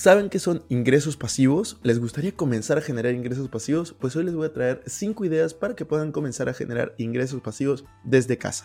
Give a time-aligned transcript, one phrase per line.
[0.00, 1.78] ¿Saben qué son ingresos pasivos?
[1.82, 3.92] ¿Les gustaría comenzar a generar ingresos pasivos?
[3.92, 7.42] Pues hoy les voy a traer 5 ideas para que puedan comenzar a generar ingresos
[7.42, 8.64] pasivos desde casa.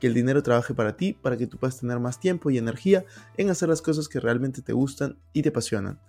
[0.00, 3.04] que el dinero trabaje para ti, para que tú puedas tener más tiempo y energía
[3.36, 6.00] en hacer las cosas que realmente te gustan y te apasionan.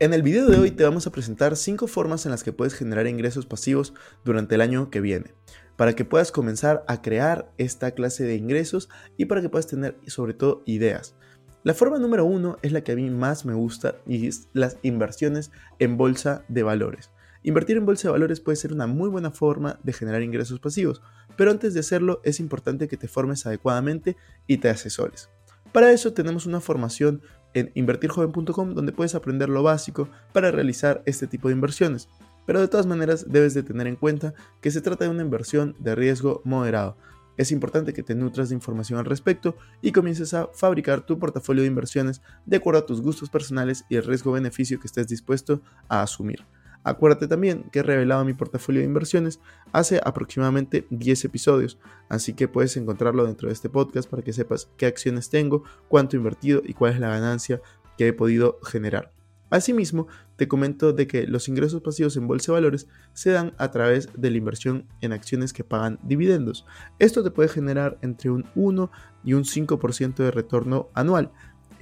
[0.00, 2.74] En el video de hoy te vamos a presentar 5 formas en las que puedes
[2.74, 5.34] generar ingresos pasivos durante el año que viene,
[5.76, 9.96] para que puedas comenzar a crear esta clase de ingresos y para que puedas tener
[10.08, 11.14] sobre todo ideas.
[11.62, 14.78] La forma número uno es la que a mí más me gusta y es las
[14.82, 17.10] inversiones en bolsa de valores.
[17.46, 21.02] Invertir en bolsa de valores puede ser una muy buena forma de generar ingresos pasivos,
[21.36, 25.28] pero antes de hacerlo es importante que te formes adecuadamente y te asesores.
[25.70, 27.20] Para eso tenemos una formación
[27.52, 32.08] en invertirjoven.com donde puedes aprender lo básico para realizar este tipo de inversiones.
[32.46, 35.76] Pero de todas maneras debes de tener en cuenta que se trata de una inversión
[35.78, 36.96] de riesgo moderado.
[37.36, 41.62] Es importante que te nutras de información al respecto y comiences a fabricar tu portafolio
[41.62, 46.00] de inversiones de acuerdo a tus gustos personales y el riesgo-beneficio que estés dispuesto a
[46.00, 46.42] asumir.
[46.84, 49.40] Acuérdate también que he revelado mi portafolio de inversiones
[49.72, 51.78] hace aproximadamente 10 episodios,
[52.08, 56.14] así que puedes encontrarlo dentro de este podcast para que sepas qué acciones tengo, cuánto
[56.14, 57.60] he invertido y cuál es la ganancia
[57.96, 59.10] que he podido generar.
[59.50, 63.70] Asimismo, te comento de que los ingresos pasivos en bolsa de valores se dan a
[63.70, 66.66] través de la inversión en acciones que pagan dividendos.
[66.98, 68.90] Esto te puede generar entre un 1
[69.22, 71.30] y un 5% de retorno anual.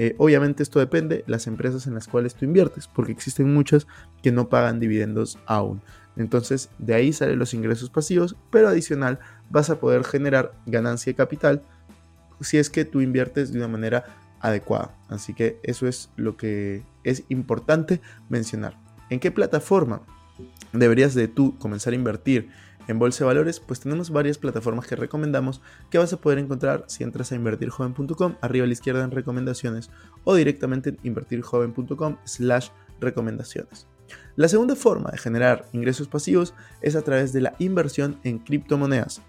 [0.03, 3.87] Eh, obviamente esto depende de las empresas en las cuales tú inviertes, porque existen muchas
[4.21, 5.81] que no pagan dividendos aún.
[6.17, 11.17] Entonces de ahí salen los ingresos pasivos, pero adicional vas a poder generar ganancia de
[11.17, 11.63] capital
[12.41, 14.07] si es que tú inviertes de una manera
[14.41, 14.93] adecuada.
[15.09, 18.77] Así que eso es lo que es importante mencionar.
[19.09, 20.03] ¿En qué plataforma
[20.73, 22.51] deberías de tú comenzar a invertir
[22.89, 23.61] en bolsa de valores?
[23.61, 25.61] Pues tenemos varias plataformas que recomendamos
[25.91, 29.91] que vas a poder encontrar si entras a invertirjoven.com, arriba a la izquierda en recomendaciones
[30.25, 32.69] o directamente en invertirjoven.com slash
[33.01, 33.87] recomendaciones.
[34.37, 39.23] La segunda forma de generar ingresos pasivos es a través de la inversión en criptomonedas.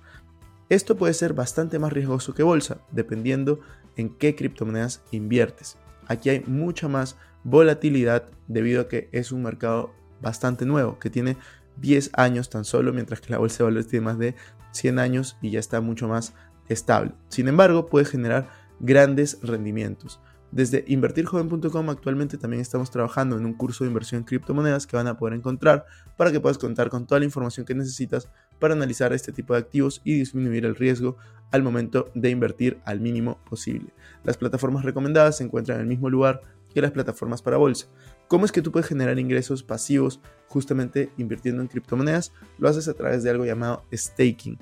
[0.70, 3.60] Esto puede ser bastante más riesgoso que bolsa, dependiendo
[3.96, 5.78] en qué criptomonedas inviertes.
[6.08, 11.38] Aquí hay mucha más volatilidad debido a que es un mercado bastante nuevo, que tiene
[11.78, 14.36] 10 años tan solo, mientras que la bolsa de valores tiene más de
[14.72, 16.34] 100 años y ya está mucho más
[16.70, 17.14] estable.
[17.30, 20.20] Sin embargo, puede generar grandes rendimientos.
[20.54, 25.08] Desde invertirjoven.com actualmente también estamos trabajando en un curso de inversión en criptomonedas que van
[25.08, 25.86] a poder encontrar
[26.16, 28.30] para que puedas contar con toda la información que necesitas
[28.60, 31.18] para analizar este tipo de activos y disminuir el riesgo
[31.50, 33.94] al momento de invertir al mínimo posible.
[34.24, 36.42] Las plataformas recomendadas se encuentran en el mismo lugar
[36.74, 37.88] que las plataformas para bolsa.
[38.28, 42.34] ¿Cómo es que tú puedes generar ingresos pasivos justamente invirtiendo en criptomonedas?
[42.58, 44.58] Lo haces a través de algo llamado staking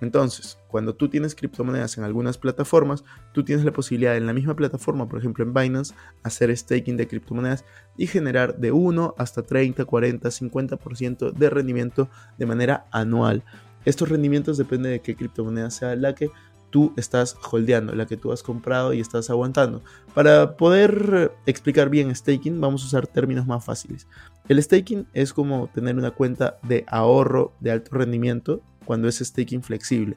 [0.00, 4.54] entonces, cuando tú tienes criptomonedas en algunas plataformas, tú tienes la posibilidad en la misma
[4.54, 7.64] plataforma, por ejemplo en Binance, hacer staking de criptomonedas
[7.96, 12.08] y generar de 1 hasta 30, 40, 50% de rendimiento
[12.38, 13.42] de manera anual.
[13.84, 16.30] Estos rendimientos dependen de qué criptomoneda sea la que
[16.70, 19.82] tú estás holdeando, la que tú has comprado y estás aguantando.
[20.14, 24.06] Para poder explicar bien staking, vamos a usar términos más fáciles.
[24.48, 29.62] El staking es como tener una cuenta de ahorro de alto rendimiento cuando es staking
[29.62, 30.16] flexible.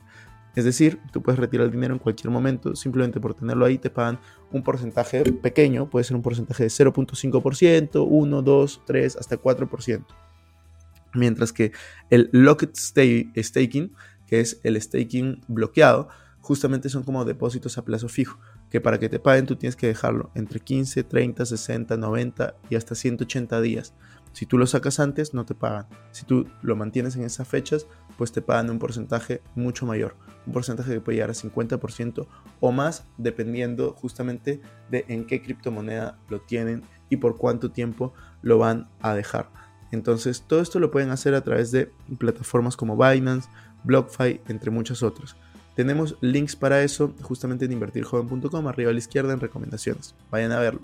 [0.55, 3.89] Es decir, tú puedes retirar el dinero en cualquier momento, simplemente por tenerlo ahí te
[3.89, 4.19] pagan
[4.51, 10.05] un porcentaje pequeño, puede ser un porcentaje de 0.5%, 1, 2, 3, hasta 4%.
[11.13, 11.71] Mientras que
[12.09, 13.93] el locked staking,
[14.27, 16.09] que es el staking bloqueado,
[16.41, 18.39] justamente son como depósitos a plazo fijo.
[18.69, 22.75] que para que te paguen tú tienes que dejarlo entre 15, 30, 60, 90 y
[22.75, 23.93] hasta 180 días.
[24.33, 25.87] Si tú lo sacas antes, no te pagan.
[26.11, 30.15] Si tú lo mantienes en esas fechas, pues te pagan un porcentaje mucho mayor.
[30.45, 32.27] Un porcentaje que puede llegar a 50%
[32.59, 38.57] o más, dependiendo justamente de en qué criptomoneda lo tienen y por cuánto tiempo lo
[38.57, 39.49] van a dejar.
[39.91, 43.49] Entonces, todo esto lo pueden hacer a través de plataformas como Binance,
[43.83, 45.35] BlockFi, entre muchas otras.
[45.75, 50.15] Tenemos links para eso justamente en invertirjoven.com, arriba a la izquierda en recomendaciones.
[50.29, 50.81] Vayan a verlo.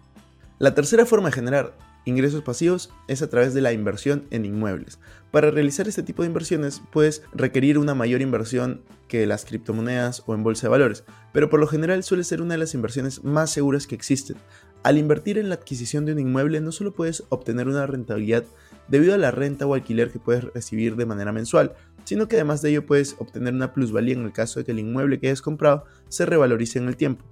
[0.60, 1.74] La tercera forma de generar
[2.06, 4.98] ingresos pasivos es a través de la inversión en inmuebles.
[5.30, 10.34] Para realizar este tipo de inversiones puedes requerir una mayor inversión que las criptomonedas o
[10.34, 11.04] en bolsa de valores,
[11.34, 14.38] pero por lo general suele ser una de las inversiones más seguras que existen.
[14.84, 18.46] Al invertir en la adquisición de un inmueble no solo puedes obtener una rentabilidad
[18.88, 21.74] debido a la renta o alquiler que puedes recibir de manera mensual,
[22.06, 24.80] sino que además de ello puedes obtener una plusvalía en el caso de que el
[24.80, 27.26] inmueble que hayas comprado se revalorice en el tiempo.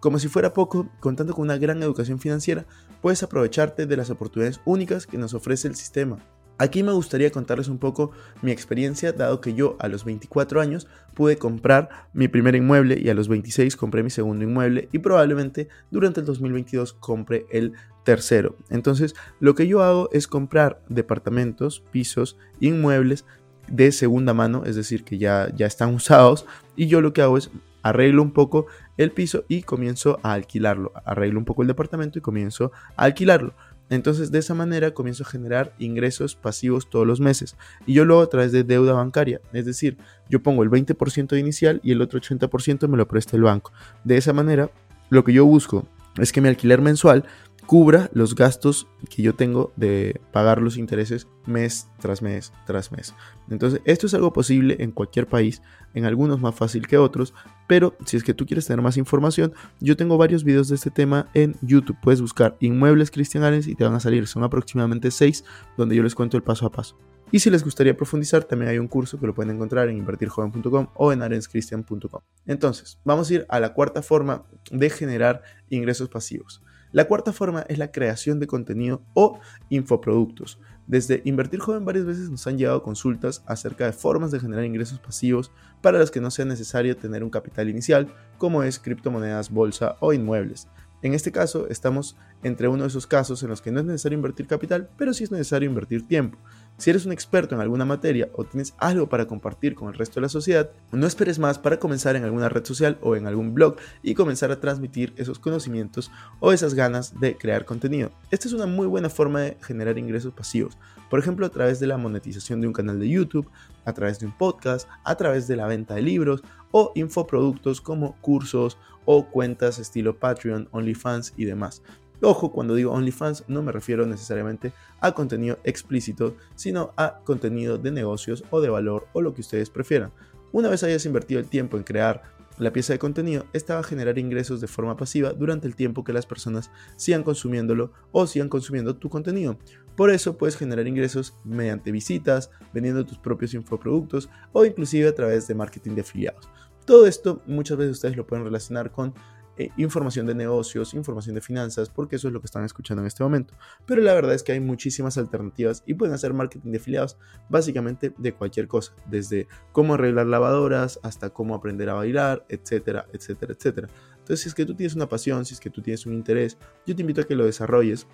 [0.00, 2.66] Como si fuera poco, contando con una gran educación financiera,
[3.02, 6.18] puedes aprovecharte de las oportunidades únicas que nos ofrece el sistema.
[6.58, 10.86] Aquí me gustaría contarles un poco mi experiencia, dado que yo a los 24 años
[11.14, 15.68] pude comprar mi primer inmueble y a los 26 compré mi segundo inmueble y probablemente
[15.90, 17.74] durante el 2022 compre el
[18.04, 18.56] tercero.
[18.70, 23.26] Entonces, lo que yo hago es comprar departamentos, pisos, inmuebles
[23.68, 27.36] de segunda mano, es decir, que ya, ya están usados, y yo lo que hago
[27.36, 27.50] es
[27.82, 28.66] arreglo un poco
[28.96, 30.92] el piso y comienzo a alquilarlo.
[31.04, 33.54] Arreglo un poco el departamento y comienzo a alquilarlo.
[33.88, 37.56] Entonces de esa manera comienzo a generar ingresos pasivos todos los meses.
[37.86, 39.40] Y yo lo hago a través de deuda bancaria.
[39.52, 39.96] Es decir,
[40.28, 43.72] yo pongo el 20% inicial y el otro 80% me lo presta el banco.
[44.04, 44.70] De esa manera,
[45.10, 45.86] lo que yo busco
[46.18, 47.24] es que mi alquiler mensual
[47.66, 53.14] cubra los gastos que yo tengo de pagar los intereses mes tras mes tras mes.
[53.50, 55.62] Entonces, esto es algo posible en cualquier país,
[55.94, 57.34] en algunos más fácil que otros,
[57.66, 60.90] pero si es que tú quieres tener más información, yo tengo varios videos de este
[60.90, 61.98] tema en YouTube.
[62.02, 65.44] Puedes buscar inmuebles cristianales y te van a salir, son aproximadamente 6
[65.76, 66.96] donde yo les cuento el paso a paso.
[67.32, 70.88] Y si les gustaría profundizar, también hay un curso que lo pueden encontrar en invertirjoven.com
[70.94, 72.22] o en arenscristian.com.
[72.46, 76.62] Entonces, vamos a ir a la cuarta forma de generar ingresos pasivos.
[76.96, 79.38] La cuarta forma es la creación de contenido o
[79.68, 80.58] infoproductos.
[80.86, 84.98] Desde Invertir Joven varias veces nos han llegado consultas acerca de formas de generar ingresos
[84.98, 85.52] pasivos
[85.82, 88.08] para las que no sea necesario tener un capital inicial,
[88.38, 90.68] como es criptomonedas, bolsa o inmuebles.
[91.02, 94.16] En este caso, estamos entre uno de esos casos en los que no es necesario
[94.16, 96.38] invertir capital, pero sí es necesario invertir tiempo.
[96.78, 100.16] Si eres un experto en alguna materia o tienes algo para compartir con el resto
[100.16, 103.54] de la sociedad, no esperes más para comenzar en alguna red social o en algún
[103.54, 108.10] blog y comenzar a transmitir esos conocimientos o esas ganas de crear contenido.
[108.30, 110.76] Esta es una muy buena forma de generar ingresos pasivos,
[111.08, 113.48] por ejemplo a través de la monetización de un canal de YouTube,
[113.86, 116.42] a través de un podcast, a través de la venta de libros
[116.72, 118.76] o infoproductos como cursos
[119.06, 121.82] o cuentas estilo Patreon, OnlyFans y demás.
[122.22, 127.90] Ojo, cuando digo OnlyFans no me refiero necesariamente a contenido explícito, sino a contenido de
[127.90, 130.12] negocios o de valor o lo que ustedes prefieran.
[130.52, 132.22] Una vez hayas invertido el tiempo en crear
[132.58, 136.04] la pieza de contenido, esta va a generar ingresos de forma pasiva durante el tiempo
[136.04, 139.58] que las personas sigan consumiéndolo o sigan consumiendo tu contenido.
[139.94, 145.46] Por eso puedes generar ingresos mediante visitas, vendiendo tus propios infoproductos o inclusive a través
[145.46, 146.48] de marketing de afiliados.
[146.86, 149.12] Todo esto muchas veces ustedes lo pueden relacionar con
[149.58, 153.06] eh, información de negocios, información de finanzas, porque eso es lo que están escuchando en
[153.06, 153.54] este momento.
[153.86, 157.16] Pero la verdad es que hay muchísimas alternativas y pueden hacer marketing de afiliados
[157.48, 163.54] básicamente de cualquier cosa, desde cómo arreglar lavadoras hasta cómo aprender a bailar, etcétera, etcétera,
[163.54, 163.88] etcétera.
[164.18, 166.58] Entonces, si es que tú tienes una pasión, si es que tú tienes un interés,
[166.84, 168.06] yo te invito a que lo desarrolles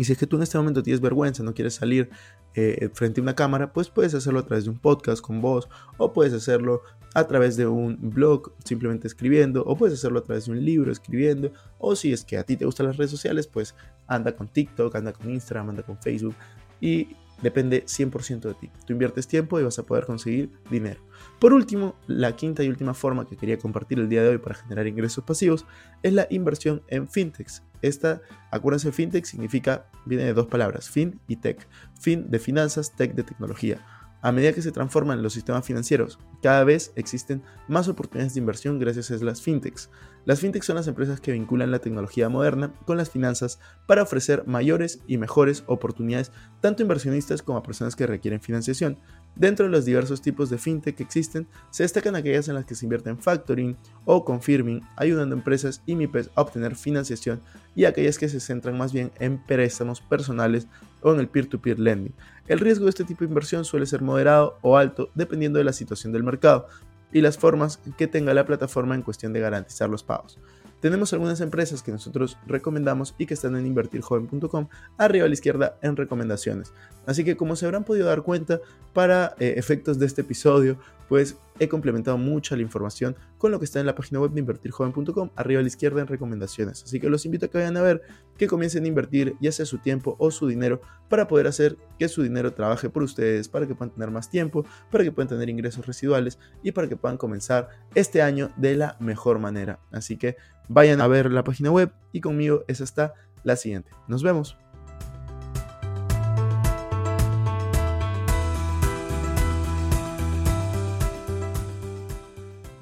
[0.00, 2.08] y si es que tú en este momento tienes vergüenza, no quieres salir
[2.54, 5.68] eh, frente a una cámara, pues puedes hacerlo a través de un podcast con voz,
[5.98, 6.80] o puedes hacerlo
[7.12, 10.90] a través de un blog simplemente escribiendo, o puedes hacerlo a través de un libro
[10.90, 13.74] escribiendo, o si es que a ti te gustan las redes sociales, pues
[14.06, 16.34] anda con TikTok, anda con Instagram, anda con Facebook,
[16.80, 17.08] y
[17.42, 18.70] depende 100% de ti.
[18.86, 21.02] Tú inviertes tiempo y vas a poder conseguir dinero.
[21.38, 24.54] Por último, la quinta y última forma que quería compartir el día de hoy para
[24.54, 25.66] generar ingresos pasivos
[26.02, 27.62] es la inversión en fintechs.
[27.82, 31.66] Esta, acuérdense, fintech significa, viene de dos palabras, fin y tech.
[31.98, 33.84] Fin de finanzas, tech de tecnología.
[34.22, 38.78] A medida que se transforman los sistemas financieros, cada vez existen más oportunidades de inversión
[38.78, 39.88] gracias a las fintechs.
[40.30, 43.58] Las fintechs son las empresas que vinculan la tecnología moderna con las finanzas
[43.88, 48.96] para ofrecer mayores y mejores oportunidades tanto a inversionistas como a personas que requieren financiación.
[49.34, 52.76] Dentro de los diversos tipos de fintech que existen, se destacan aquellas en las que
[52.76, 57.40] se invierte en factoring o confirming, ayudando a empresas y MIPES a obtener financiación,
[57.74, 60.68] y aquellas que se centran más bien en préstamos personales
[61.02, 62.14] o en el peer-to-peer lending.
[62.46, 65.72] El riesgo de este tipo de inversión suele ser moderado o alto dependiendo de la
[65.72, 66.66] situación del mercado
[67.12, 70.38] y las formas que tenga la plataforma en cuestión de garantizar los pagos.
[70.80, 75.76] tenemos algunas empresas que nosotros recomendamos y que están en invertirjoven.com arriba a la izquierda
[75.82, 76.72] en recomendaciones.
[77.06, 78.60] Así que como se habrán podido dar cuenta,
[78.94, 80.78] para eh, efectos de este episodio,
[81.10, 84.38] pues he complementado mucha la información con lo que está en la página web de
[84.38, 86.84] invertirjoven.com arriba a la izquierda en recomendaciones.
[86.84, 88.02] Así que los invito a que vayan a ver,
[88.38, 92.06] que comiencen a invertir ya sea su tiempo o su dinero para poder hacer que
[92.06, 95.48] su dinero trabaje por ustedes, para que puedan tener más tiempo, para que puedan tener
[95.48, 99.80] ingresos residuales y para que puedan comenzar este año de la mejor manera.
[99.90, 100.36] Así que
[100.68, 103.90] vayan a ver la página web y conmigo es hasta la siguiente.
[104.06, 104.56] Nos vemos.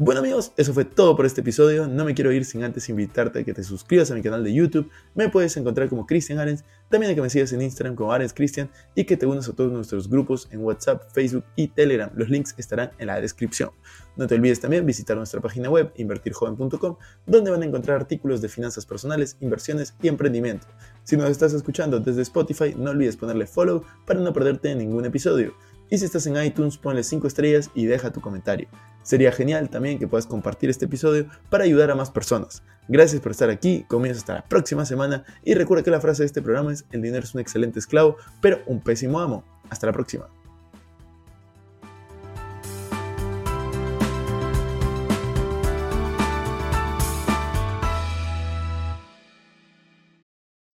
[0.01, 1.89] Bueno amigos, eso fue todo por este episodio.
[1.89, 4.55] No me quiero ir sin antes invitarte a que te suscribas a mi canal de
[4.55, 4.89] YouTube.
[5.17, 8.33] Me puedes encontrar como Cristian Arens, también a que me sigas en Instagram como Arens
[8.33, 12.13] Cristian y que te unas a todos nuestros grupos en WhatsApp, Facebook y Telegram.
[12.15, 13.71] Los links estarán en la descripción.
[14.15, 18.49] No te olvides también visitar nuestra página web invertirjoven.com, donde van a encontrar artículos de
[18.49, 20.69] finanzas personales, inversiones y emprendimiento.
[21.03, 25.55] Si nos estás escuchando desde Spotify, no olvides ponerle follow para no perderte ningún episodio.
[25.91, 28.69] Y si estás en iTunes, ponle 5 estrellas y deja tu comentario.
[29.03, 32.63] Sería genial también que puedas compartir este episodio para ayudar a más personas.
[32.89, 36.27] Gracias por estar aquí, comienzo hasta la próxima semana y recuerda que la frase de
[36.27, 39.45] este programa es el dinero es un excelente esclavo, pero un pésimo amo.
[39.71, 40.29] Hasta la próxima.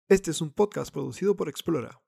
[0.07, 1.99] Este es un podcast producido por Explora.